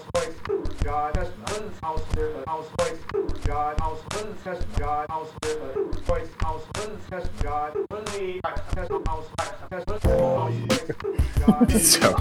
[0.00, 0.34] house voice,
[0.82, 2.98] God testament, house with house voice,
[3.44, 4.00] God house
[4.44, 6.64] test God house with voice, house
[7.10, 7.74] test God
[8.70, 9.26] test house
[11.80, 12.16] So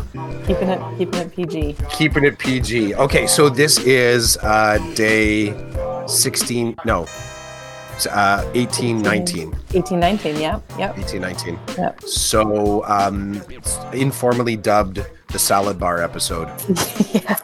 [0.46, 1.76] Keeping it keeping it PG.
[1.90, 2.96] keeping it PG.
[2.96, 5.54] Okay, so this is uh day
[6.08, 7.06] 16 no.
[8.08, 9.56] Uh 18 19.
[9.74, 10.60] 18, 19, yeah.
[10.78, 10.98] Yep.
[10.98, 11.60] 18 19.
[11.78, 12.02] Yep.
[12.04, 13.42] So um
[13.94, 16.48] informally dubbed the salad bar episode.
[17.14, 17.38] yeah.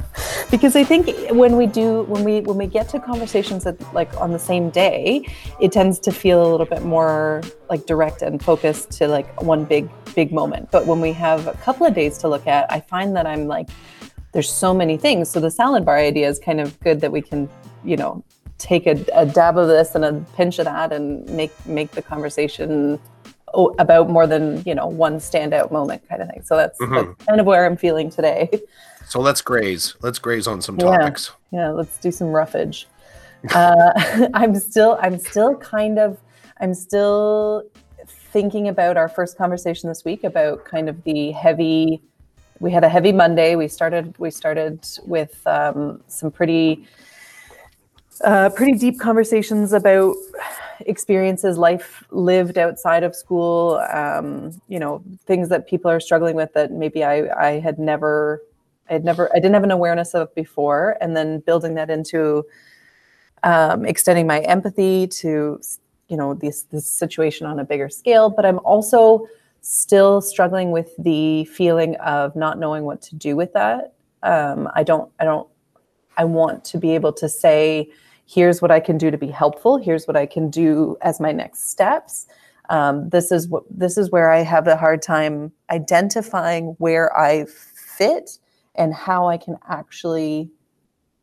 [0.49, 4.15] Because I think when we do when we when we get to conversations that like
[4.19, 5.27] on the same day,
[5.59, 9.65] it tends to feel a little bit more like direct and focused to like one
[9.65, 10.71] big big moment.
[10.71, 13.47] But when we have a couple of days to look at, I find that I'm
[13.47, 13.69] like
[14.35, 15.29] there's so many things.
[15.29, 17.47] So the salad bar idea is kind of good that we can,
[17.85, 18.21] you know,
[18.57, 22.01] take a, a dab of this and a pinch of that and make make the
[22.01, 22.99] conversation
[23.79, 26.43] about more than you know one standout moment kind of thing.
[26.43, 26.95] So that's, Mhm.
[27.15, 28.49] that's kind of where I'm feeling today.
[29.07, 29.93] So let's graze.
[30.01, 30.97] Let's graze on some Yeah.
[30.97, 31.31] topics.
[31.51, 32.87] Yeah, let's do some roughage.
[33.53, 33.91] Uh,
[34.33, 36.17] I'm still, I'm still kind of,
[36.59, 37.61] I'm still
[38.07, 42.01] thinking about our first conversation this week about kind of the heavy.
[42.59, 43.55] We had a heavy Monday.
[43.55, 46.87] We started, we started with um, some pretty,
[48.23, 50.15] uh, pretty deep conversations about
[50.81, 53.85] experiences, life lived outside of school.
[53.91, 58.41] Um, you know, things that people are struggling with that maybe I, I had never
[58.89, 62.45] I had never, I didn't have an awareness of before, and then building that into
[63.41, 65.59] um, extending my empathy to,
[66.07, 68.29] you know, this this situation on a bigger scale.
[68.29, 69.27] But I'm also
[69.61, 73.93] still struggling with the feeling of not knowing what to do with that.
[74.21, 75.47] Um, I don't, I don't,
[76.17, 77.89] I want to be able to say,
[78.25, 79.77] here's what I can do to be helpful.
[79.77, 82.27] Here's what I can do as my next steps.
[82.69, 87.45] Um, this is what this is where I have a hard time identifying where I
[87.45, 88.39] fit
[88.73, 90.49] and how I can actually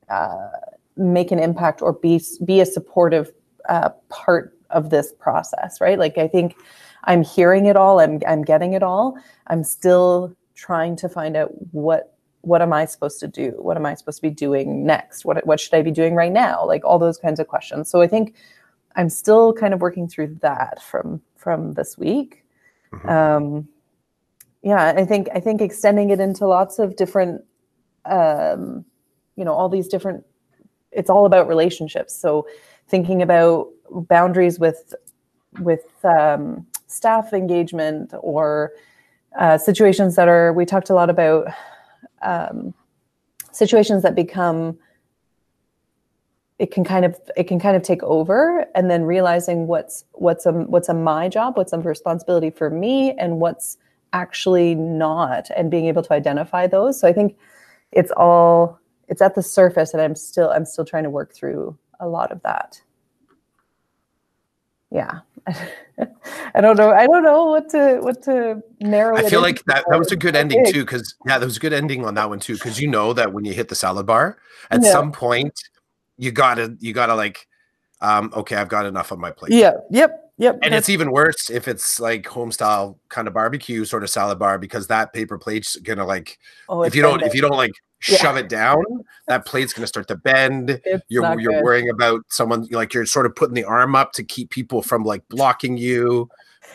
[0.08, 0.50] uh,
[0.96, 3.32] make an impact or be be a supportive
[3.68, 5.98] uh, part of this process, right?
[5.98, 6.56] Like I think
[7.04, 9.18] I'm hearing it all, I'm I'm getting it all.
[9.48, 12.11] I'm still trying to find out what
[12.42, 13.54] what am I supposed to do?
[13.58, 15.24] What am I supposed to be doing next?
[15.24, 16.64] What what should I be doing right now?
[16.66, 17.88] Like all those kinds of questions.
[17.88, 18.34] So I think
[18.96, 22.44] I'm still kind of working through that from from this week.
[22.92, 23.08] Mhm.
[23.08, 23.68] Um,
[24.62, 27.42] yeah i think i think extending it into lots of different
[28.06, 28.84] um
[29.36, 30.24] you know all these different
[30.92, 32.46] it's all about relationships so
[32.88, 34.94] thinking about boundaries with
[35.60, 38.72] with um, staff engagement or
[39.38, 41.46] uh, situations that are we talked a lot about
[42.22, 42.74] um,
[43.52, 44.78] situations that become
[46.58, 50.46] it can kind of it can kind of take over and then realizing what's what's
[50.46, 53.78] a what's a my job what's a responsibility for me and what's
[54.12, 57.00] actually not and being able to identify those.
[57.00, 57.36] So i think
[57.90, 58.78] it's all
[59.08, 62.32] it's at the surface and i'm still i'm still trying to work through a lot
[62.32, 62.80] of that
[64.92, 65.20] yeah
[66.54, 69.84] i don't know i don't know what to what to narrow I feel like that,
[69.88, 72.28] that was a good ending too, because yeah, that was a good ending on that
[72.28, 74.38] one too, because you know that when you hit the salad bar,
[74.70, 74.92] at Yeah.
[74.92, 75.58] some point
[76.18, 77.46] you gotta you gotta like,
[78.00, 79.52] um, okay, I've got enough on my plate.
[79.52, 83.84] yeah yep yep And it's even worse if it's like home style kind of barbecue
[83.84, 86.38] sort of salad bar because that paper plate's gonna like
[86.68, 87.72] oh, if you don't if you don't like
[88.08, 88.16] Yeah.
[88.16, 88.82] shove it down,
[89.28, 90.80] that plate's gonna start to bend.
[90.84, 91.62] It's You're you're good.
[91.64, 95.04] worrying about someone like you're sort of putting the arm up to keep people from
[95.04, 96.28] like blocking you.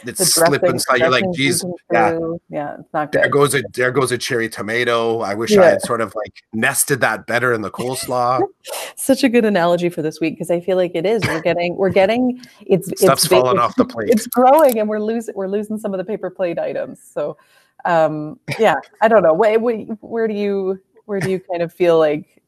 [0.06, 1.00] It's slipping slide.
[1.00, 2.20] You're like, geez, yeah.
[2.50, 3.32] yeah, it's not there good.
[3.32, 5.22] goes a there goes a cherry tomato.
[5.22, 8.42] I wish I had sort of like nested that better in the coleslaw.
[8.96, 11.24] Such a good analogy for this week because I feel like it is.
[11.26, 14.10] We're getting, we're getting, it's Stuff's it's falling off the plate.
[14.10, 17.00] It's growing, and we're losing, we're losing some of the paper plate items.
[17.02, 17.38] So,
[17.86, 19.34] um, yeah, I don't know.
[19.34, 22.41] Where, where do you, where do you kind of feel like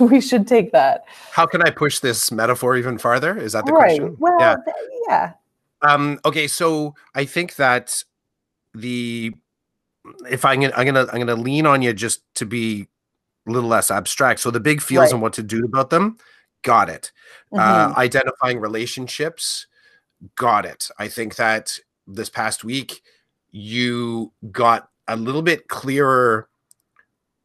[0.00, 1.04] we should take that?
[1.30, 3.38] How can I push this metaphor even farther?
[3.38, 3.98] Is that the right.
[4.00, 4.16] question?
[4.18, 4.56] Well, yeah.
[4.64, 4.76] th-
[5.08, 5.32] yeah.
[5.82, 8.02] Um, okay, so I think that
[8.74, 9.32] the
[10.28, 12.88] if I'm gonna I'm gonna I'm gonna lean on you just to be
[13.46, 14.40] a little less abstract.
[14.40, 15.12] So the big feels Right.
[15.12, 16.16] and what to do about them,
[16.62, 17.12] got it.
[17.52, 17.60] Mhm.
[17.60, 19.66] Uh, identifying relationships,
[20.36, 20.88] got it.
[20.98, 23.02] I think that this past week
[23.50, 26.48] you got a little bit clearer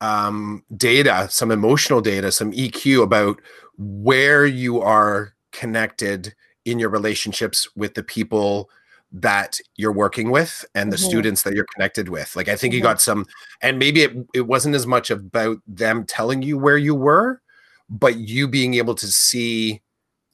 [0.01, 3.41] um, data, some emotional data, some EQ about
[3.77, 6.33] where you are connected
[6.65, 8.69] in your relationships with the people
[9.11, 11.05] that you're working with and the Mhm.
[11.07, 12.35] students that you're connected with.
[12.35, 12.83] Like I think you Mhm.
[12.83, 13.25] got some
[13.61, 17.41] and maybe it, it wasn't as much about them telling you where you were,
[17.89, 19.81] but you being able to see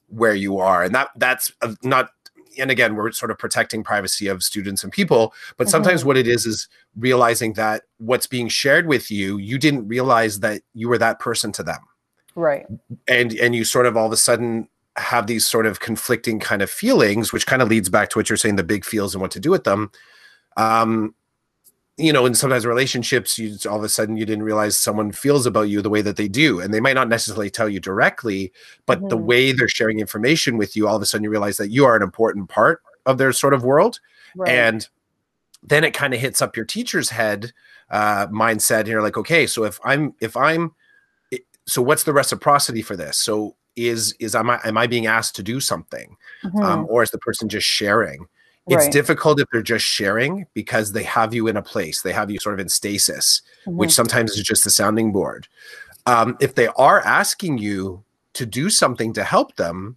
[0.08, 0.82] where you are.
[0.82, 2.10] And that that's uh, not
[2.58, 5.70] and again we're sort of protecting privacy of students and people but Mhm.
[5.70, 10.40] sometimes what it is is realizing that what's being shared with you you didn't realize
[10.40, 11.80] that you were that person to them
[12.34, 12.66] Right.
[13.08, 16.60] and and you sort of all of a sudden have these sort of conflicting kind
[16.62, 19.22] of feelings which kind of leads back to what you're saying the big feels and
[19.22, 19.90] what to do with them
[20.56, 21.14] um
[21.98, 25.44] you know and sometimes relationships you all of a sudden you didn't realize someone feels
[25.46, 28.50] about you the way that they do and they might not necessarily tell you directly
[28.86, 29.24] but the Mhm.
[29.24, 31.94] way they're sharing information with you all of a sudden you realize that you are
[31.94, 34.00] an important part of their sort of world
[34.36, 34.48] Right.
[34.50, 34.88] and
[35.62, 37.52] then it kind of hits up your teacher's head
[37.90, 40.74] uh mindset and you're like okay so if i'm if i'm
[41.66, 45.36] so what's the reciprocity for this so is is am i am i being asked
[45.36, 46.86] to do something um, Mhm.
[46.88, 48.26] or is the person just sharing
[48.68, 48.92] it's Right.
[48.92, 52.38] difficult if they're just sharing because they have you in a place they have you
[52.38, 53.94] sort of in stasis which Mhm.
[53.94, 55.48] sometimes is just a sounding board
[56.06, 58.02] um, if they are asking you
[58.34, 59.96] to do something to help them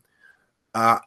[0.73, 0.97] uh,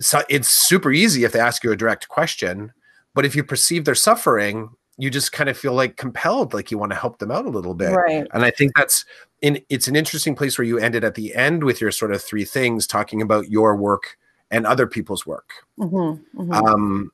[0.00, 2.72] so it's super easy if they ask you a direct question
[3.14, 6.78] but if you perceive they're suffering you just kind of feel like compelled like you
[6.78, 8.26] want to help them out a little bit right.
[8.32, 9.04] and i think that's
[9.42, 12.22] in it's an interesting place where you ended at the end with your sort of
[12.22, 14.16] three things talking about your work
[14.50, 16.20] and other people's work Mhm.
[16.34, 16.54] Mhm.
[16.54, 17.12] um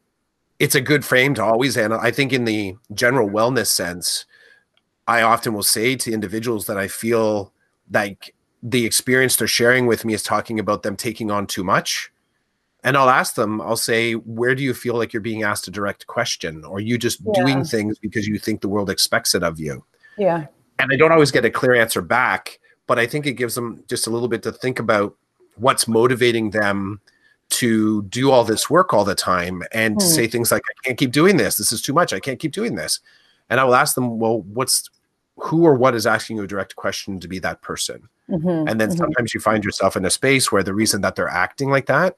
[0.58, 4.24] it's a good frame to always and i think in the general wellness sense
[5.08, 7.52] i often will say to individuals that i feel
[7.92, 12.10] like the experience they're sharing with me is talking about them taking on too much
[12.84, 15.70] and i'll ask them i'll say where do you feel like you're being asked a
[15.70, 19.58] direct question or you just doing things because you think the world expects it of
[19.58, 19.84] you
[20.16, 20.46] yeah.
[20.78, 23.82] and I don't always get a clear answer back, but I think it gives them
[23.88, 25.16] just a little bit to think about
[25.56, 27.00] what's motivating them
[27.50, 30.10] to do all this work all the time and to Hmm.
[30.10, 31.56] say things like, I can't keep doing this.
[31.56, 32.12] This is too much.
[32.12, 33.00] I can't keep doing this.
[33.50, 34.90] And I will ask them, well, what's
[35.36, 38.08] who or what is asking you a direct question to be that person?
[38.30, 38.68] Mhm.
[38.70, 38.96] And then Mhm.
[38.96, 42.16] sometimes you find yourself in a space where the reason that they're acting like that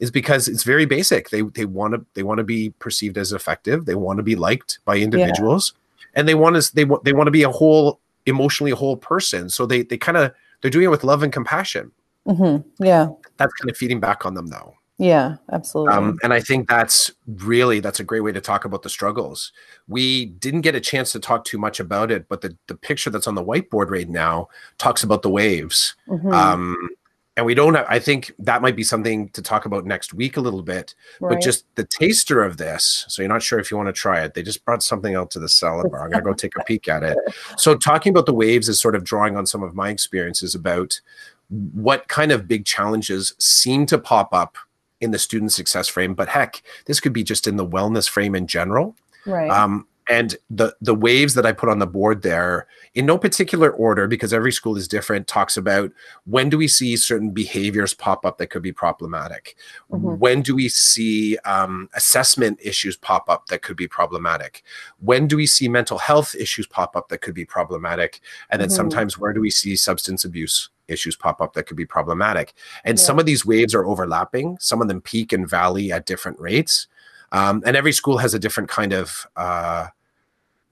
[0.00, 1.30] is because it's very basic.
[1.30, 3.86] They they want to they want to be perceived as effective.
[3.86, 5.72] They want to be liked by individuals,
[6.14, 9.48] and they want to they want they want to be a whole emotionally whole person.
[9.48, 11.92] So they they kind of they're doing it with love and compassion.
[12.26, 12.64] Mhm.
[12.78, 13.08] Yeah.
[13.36, 14.74] That's kind of feeding back on them though.
[14.98, 15.36] Yeah.
[15.52, 15.94] Absolutely.
[15.94, 19.52] Um, and I think that's really that's a great way to talk about the struggles.
[19.88, 23.10] We didn't get a chance to talk too much about it, but the the picture
[23.10, 24.48] that's on the whiteboard right now
[24.78, 25.94] talks about the waves.
[26.08, 26.32] Mhm.
[26.32, 26.88] Um,
[27.36, 27.74] and we don't.
[27.74, 30.94] Have, I think that might be something to talk about next week a little bit.
[31.20, 34.22] But just the taster of this, so you're not sure if you want to try
[34.22, 34.32] it.
[34.32, 36.06] They just brought something out to the salad bar.
[36.06, 37.18] I'm gonna go take a peek at it.
[37.58, 41.00] So talking about the waves is sort of drawing on some of my experiences about
[41.48, 44.56] what kind of big challenges seem to pop up
[45.00, 46.14] in the student success frame.
[46.14, 48.96] But heck, this could be just in the wellness frame in general.
[49.26, 49.50] right.
[49.50, 53.70] Um, and the the waves that I put on the board there, in no particular
[53.70, 55.90] order, because every school is different, talks about
[56.26, 59.56] when do we see certain behaviors pop up that could be problematic?
[59.90, 60.18] Mhm.
[60.18, 64.62] When do we see um, assessment issues pop up that could be problematic?
[65.00, 68.20] When do we see mental health issues pop up that could be problematic?
[68.48, 68.76] And then Mhm.
[68.76, 72.54] sometimes where do we see substance abuse issues pop up that could be problematic?
[72.84, 73.04] And Yeah.
[73.04, 74.56] some of these waves are overlapping.
[74.60, 76.86] Some of them peak and valley at different rates.
[77.32, 79.86] Um, and every school has a different kind of uh,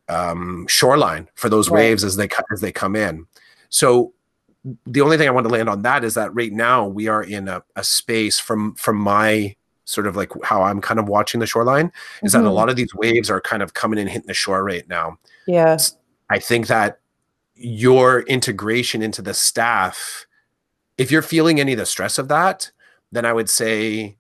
[0.09, 1.81] um, shoreline for those Right.
[1.81, 3.27] waves as they as they come in.
[3.71, 4.13] So
[4.87, 7.23] the only thing I want to land on that is that right now we are
[7.23, 9.57] in a, a space from from my
[9.87, 12.55] sort of like how I'm kind of watching the shoreline is that a Mhm.
[12.55, 15.19] lot of these waves are kind of coming and hitting the shore right now.
[15.47, 15.77] yeah.
[16.31, 17.01] I think that
[17.55, 20.27] your integration into the staff,
[20.99, 22.71] if you're feeling any of the stress of that,
[23.13, 24.17] then I would say,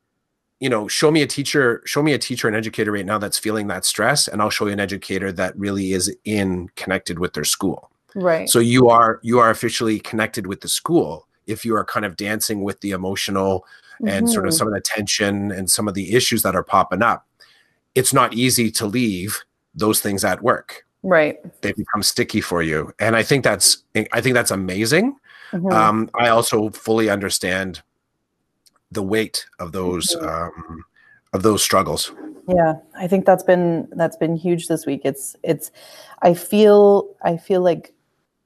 [0.60, 3.38] you know, show me a teacher, show me a teacher and educator right now that's
[3.38, 7.32] feeling that stress, and I'll show you an educator that really is in connected with
[7.32, 7.90] their school.
[8.14, 8.48] Right.
[8.48, 12.16] So you are you are officially connected with the school if you are kind of
[12.16, 13.66] dancing with the emotional
[14.06, 14.58] and sort of Mhm.
[14.58, 17.26] some of the tension and some of the issues that are popping up.
[17.94, 19.42] It's not easy to leave
[19.74, 21.36] those things at work Right.
[21.60, 25.16] they become sticky for you and i think that's i think that's amazing
[25.52, 25.72] Mhm.
[25.72, 27.82] um i also fully understand
[28.90, 30.26] the weight of those Mhm.
[30.28, 30.84] um
[31.34, 32.10] of those struggles
[32.48, 35.70] yeah i think that's been that's been huge this week it's it's
[36.22, 37.92] i feel i feel like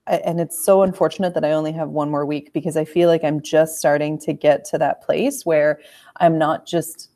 [0.07, 3.23] and it's so unfortunate that i only have one more week because i feel like
[3.25, 5.79] i'm just starting to get to that place where
[6.17, 7.11] i'm not just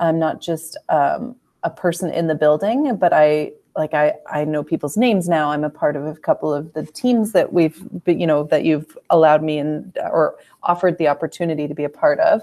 [0.00, 4.62] i'm not just um, a person in the building but i like i i know
[4.62, 5.50] people's names now.
[5.50, 8.96] I'm a part of a couple of the teams that we've you know that you've
[9.10, 12.42] allowed me and or offered the opportunity to be a part of.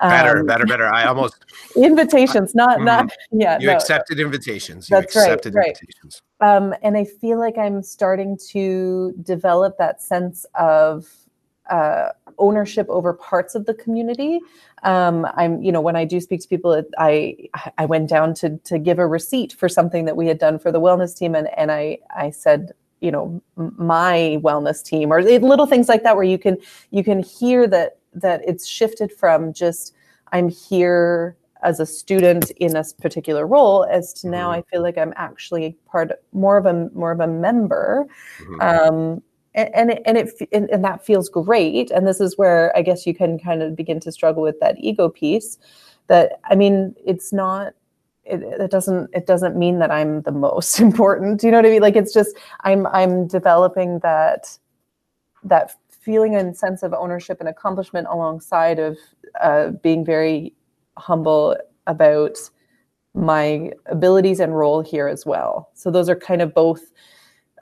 [0.00, 0.86] Better Um, better better.
[0.86, 1.44] I almost
[1.76, 4.88] invitations not not yeah you no, accepted invitations.
[4.88, 5.68] You That's right, accepted right.
[5.68, 6.22] invitations.
[6.40, 11.08] Um, and I feel like I'm starting to develop that sense of
[11.70, 14.40] uh, ownership over parts of the community.
[14.84, 17.36] Um, I'm, you know, when I do speak to people, I
[17.78, 20.70] I went down to to give a receipt for something that we had done for
[20.72, 25.66] the wellness team, and and I I said, you know, my wellness team, or little
[25.66, 26.56] things like that, where you can
[26.90, 29.94] you can hear that that it's shifted from just
[30.32, 34.58] I'm here as a student in a particular role as to now Mhm.
[34.58, 38.06] I feel like I'm actually part more of a more of a member
[38.40, 38.62] Mhm.
[38.62, 39.22] um,
[39.58, 41.90] and and it, and, it and, and that feels great.
[41.90, 44.76] And this is where i guess you can kind of begin to struggle with that
[44.78, 45.58] ego piece
[46.06, 47.74] that i mean it's not
[48.24, 51.70] it, it doesn't it doesn't mean that i'm the most important you know what i
[51.70, 51.82] mean?
[51.82, 54.58] Like it's just i'm i'm developing that
[55.44, 58.96] that feeling and sense of ownership and accomplishment alongside of
[59.42, 60.54] uh, being very
[60.96, 62.38] humble about
[63.14, 65.70] my abilities and role here as well.
[65.74, 66.80] So those are kind of both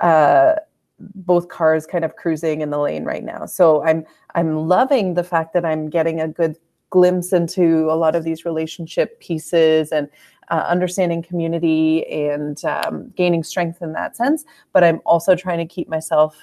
[0.00, 0.54] uh,
[0.98, 3.46] both cars kind of cruising in the lane right now.
[3.46, 6.56] So I'm I'm loving the fact that I'm getting a good
[6.90, 10.08] glimpse into a lot of these relationship pieces and
[10.50, 14.44] uh, understanding community and um, gaining strength in that sense.
[14.72, 16.36] But I'm also trying to keep myself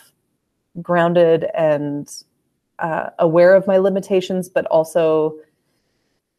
[0.81, 2.11] grounded and
[2.79, 5.35] uh, aware of my limitations, but also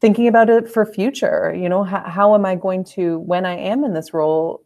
[0.01, 1.53] thinking about it for future.
[1.57, 4.61] You know, how, how am I going to when I am in this role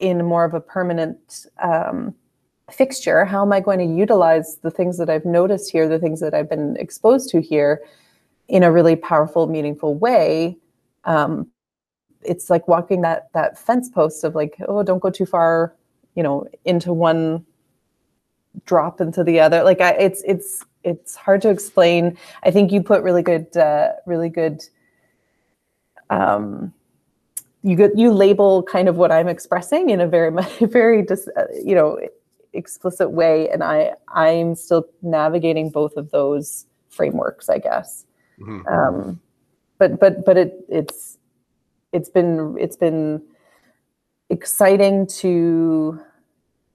[0.00, 2.14] in more of a permanent um,
[2.74, 6.20] fixture how am i going to utilize the things that i've noticed here the things
[6.20, 7.82] that i've been exposed to here
[8.50, 10.58] in a really powerful meaningful way?
[11.04, 11.46] Um,
[12.22, 15.74] it's like walking that that fence post of like oh don't go too far
[16.14, 17.46] you know into one
[18.66, 19.62] drop into the other.
[19.62, 22.18] Like I, it's it's it's hard to explain.
[22.42, 24.62] I think you put really good uh, really good
[26.10, 26.74] um,
[27.62, 31.44] you get you label kind of what i'm expressing in a very very dis, uh,
[31.62, 31.98] you know
[32.52, 38.06] explicit way and i i'm still navigating both of those frameworks i guess
[38.40, 38.66] Mhm.
[38.70, 39.20] um
[39.78, 41.18] but but but it it's
[41.92, 43.22] it's been it's been
[44.30, 46.00] exciting to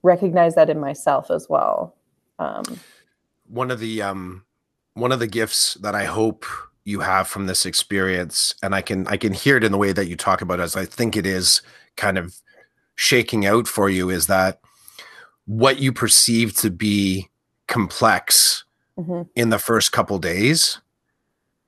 [0.02, 1.96] recognize that in myself as well
[2.38, 2.64] um
[3.48, 4.44] one of the um
[4.94, 6.46] one of the gifts that I hope
[6.84, 9.92] you have from this experience, and I can I can hear it in the way
[9.92, 11.60] that you talk about it, as I think it is
[11.96, 12.34] kind of
[12.94, 14.60] shaking out for you, is that
[15.46, 17.28] what you perceive to be
[17.68, 18.64] complex
[18.98, 20.80] mhm, in the first couple days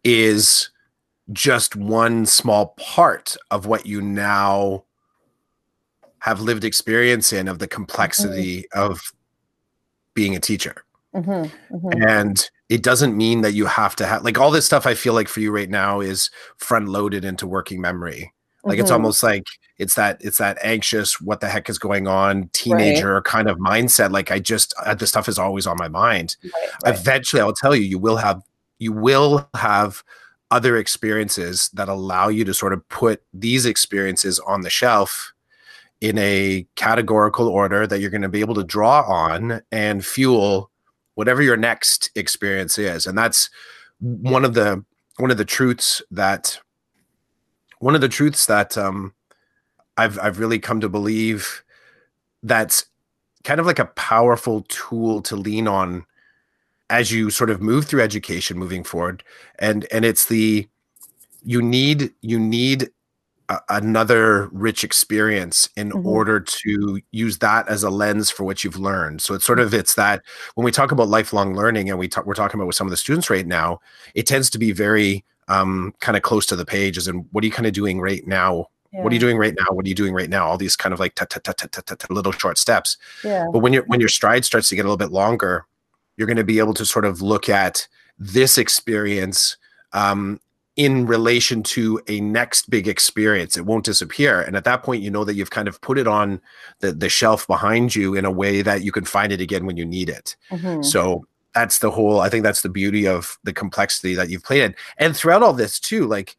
[0.05, 0.71] is
[1.33, 4.85] just one small part of what you now
[6.21, 9.13] have lived experience in of the complexity of
[10.15, 10.85] being a teacher.
[11.15, 12.09] Mhm, mhm.
[12.09, 15.15] and it doesn't mean that you have to have like all this stuff i feel
[15.15, 18.31] like for you right now is front loaded into working memory
[18.65, 18.95] like it's Mhm.
[18.95, 19.47] almost like
[19.79, 24.11] it's that it's that anxious what the heck is going on teenager kind of mindset
[24.11, 26.53] like i just uh, this stuff is always on my mind Right,
[26.85, 26.99] right.
[26.99, 28.43] eventually i'll tell you you will have
[28.79, 30.03] you will have
[30.51, 35.33] other experiences that allow you to sort of put these experiences on the shelf
[36.01, 40.71] in a categorical order that you're going to be able to draw on and fuel
[41.17, 43.51] whatever your next experience is and that's
[44.01, 44.83] one of the
[45.19, 46.59] one of the truths that
[47.81, 49.13] one of the truths that um
[49.97, 51.63] i've i've really come to believe
[52.43, 52.87] that's
[53.45, 56.05] kind of like a powerful tool to lean on
[56.91, 59.23] as you sort of move through education moving forward
[59.59, 60.67] and and it's the
[61.45, 62.91] you need you need
[63.49, 66.05] a, another rich experience in Mhm.
[66.05, 69.73] order to use that as a lens for what you've learned so it's sort of
[69.75, 70.23] it's that
[70.55, 72.91] when we talk about lifelong learning and we talk we're talking about with some of
[72.91, 73.81] the students right now
[74.15, 77.47] it tends to be very um, kind of close to the pages and what are
[77.47, 78.67] you kind of doing right now?
[78.91, 79.67] What are you doing right now?
[79.71, 80.47] What are you doing right now?
[80.47, 81.19] All these kind of like
[82.09, 82.97] little short steps.
[83.23, 83.47] Yeah.
[83.53, 85.67] But when your when your stride starts to get a little bit longer
[86.19, 87.89] you're going to be able to sort of look at
[88.19, 89.57] this experience
[89.93, 90.39] um,
[90.77, 93.57] in relation to a next big experience.
[93.57, 94.43] It won't disappear.
[94.43, 96.41] And at that point you know that you've kind of put it on
[96.81, 99.77] the, the shelf behind you in a way that you can find it again when
[99.77, 100.37] you need it.
[100.51, 101.25] Mhm, so
[101.55, 104.75] that's the whole i think that's the beauty of the complexity that you've played in
[104.99, 106.37] and throughout all this too like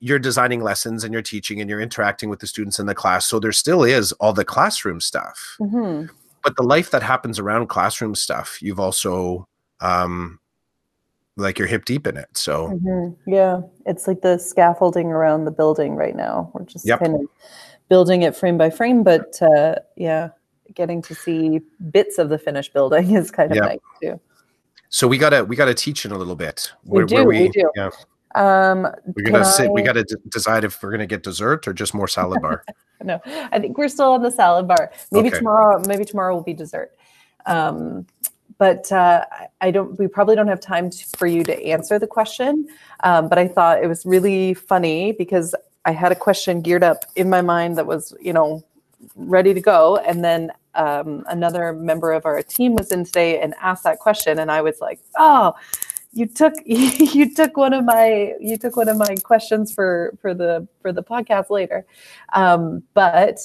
[0.00, 3.26] you're designing lessons and you're teaching and you're interacting with the students in the class
[3.26, 6.08] so there still is all the classroom stuff mhm.
[6.42, 9.46] but the life that happens around classroom stuff you've also
[9.80, 10.38] um
[11.36, 13.16] like you're hip deep in it so Mhm.
[13.26, 16.50] Yeah, it's like the scaffolding around the building right now.
[16.52, 16.98] We're just Yep.
[17.00, 17.22] kind of
[17.88, 20.30] building it frame by frame, but uh, yeah,
[20.74, 23.64] getting to see bits of the finished building is kind of Yep.
[23.64, 24.20] nice too.
[24.88, 27.70] so we gotta we gotta teach in a little bit We do, we do.
[27.76, 27.90] yeah
[28.34, 31.92] Um, we're gonna sit we gotta d- decide if we're gonna get dessert or just
[31.94, 32.64] more salad bar
[33.02, 34.92] no, I think we're still on the salad bar.
[35.10, 35.38] Maybe Okay.
[35.38, 35.82] tomorrow.
[35.88, 36.92] Maybe tomorrow will be dessert.
[37.46, 38.06] Um,
[38.58, 39.98] but uh, I- I don't.
[39.98, 42.68] We probably don't have time to, for you to answer the question.
[43.02, 45.52] Um, but I thought it was really funny because
[45.84, 48.62] I had a question geared up in my mind that was, you know,
[49.16, 53.54] ready to go, and then um, another member of our team was in today and
[53.60, 55.54] asked that question, and I was like, oh.
[56.14, 60.34] You took you took one of my you took one of my questions for for
[60.34, 61.86] the for the podcast later,
[62.34, 63.38] um, but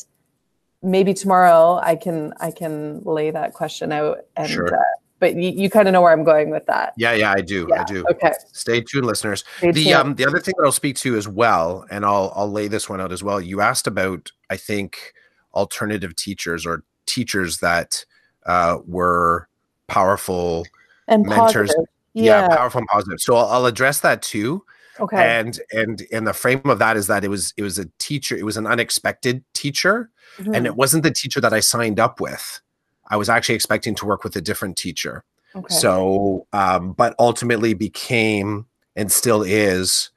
[0.83, 4.75] maybe tomorrow I can I can lay that question out and Sure.
[4.75, 4.81] uh,
[5.19, 6.91] but you, you kind of know where I'm going with that.
[6.97, 7.69] Yeah, yeah, I do.
[7.73, 8.03] I do.
[8.11, 8.33] Okay.
[8.51, 9.45] Stay tuned, listeners.
[9.59, 9.95] Stay the tuned.
[9.95, 12.89] um the other thing that I'll speak to as well, and I'll I'll lay this
[12.89, 13.39] one out as well.
[13.39, 15.13] You asked about I think
[15.57, 18.05] alternative teachers or teachers that
[18.45, 19.47] uh, were
[19.87, 20.65] powerful,
[21.07, 21.73] and mentors-
[22.13, 22.55] yeah, Yeah.
[22.55, 23.19] powerful and positive.
[23.19, 24.63] So I'll, I'll address that too.
[24.99, 25.17] okay.
[25.39, 28.35] And and and the frame of that is that it was it was a teacher.
[28.37, 30.65] It was an unexpected teacher, and Mhm.
[30.65, 32.61] it wasn't the teacher that I signed up with.
[33.09, 35.23] I was actually expecting to work with a different teacher.
[35.55, 35.73] okay.
[35.73, 40.09] So, um, but ultimately became and still is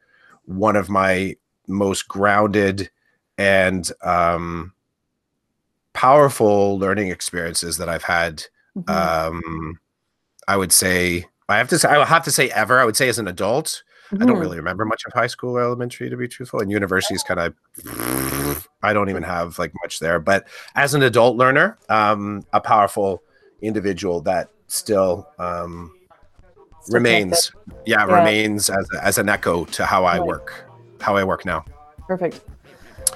[0.44, 1.37] one of my
[1.68, 2.90] most grounded
[3.38, 4.73] and um,
[5.92, 8.44] powerful learning experiences that I've had.
[8.76, 8.90] Mhm.
[8.90, 9.78] Um,
[10.49, 12.78] I would say I have to say I would have to say ever.
[12.80, 13.82] I would say as an adult,
[14.12, 14.40] I don't Mhm.
[14.40, 16.61] really remember much of high school or elementary to be truthful.
[16.61, 17.54] And university is kind of
[18.82, 20.20] I don't even have like much there.
[20.20, 23.23] But as an adult learner, um, a powerful
[23.62, 25.92] individual that still um,
[26.90, 27.52] remains,
[27.85, 28.14] yeah, Yeah.
[28.14, 30.26] remains as, as an echo to how I Right.
[30.26, 30.64] work,
[31.00, 31.64] how I work now.
[32.06, 32.40] Perfect.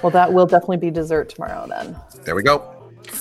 [0.03, 1.95] Well, that will definitely be dessert tomorrow then.
[2.23, 2.71] There we go.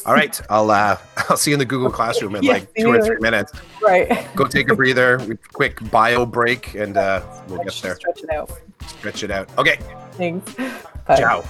[0.06, 0.96] All right, I'll uh,
[1.28, 3.52] I'll see you in the Google Classroom in like two or three minutes.
[3.82, 4.26] Right.
[4.34, 7.96] Go take a breather, quick bio break, and uh, we'll get there.
[7.96, 8.50] stretch it out.
[8.86, 9.48] Stretch it out.
[9.58, 9.78] Okay,
[10.12, 10.54] Thanks.
[11.06, 11.16] Bye.
[11.16, 11.44] ciao.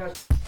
[0.00, 0.39] podcast.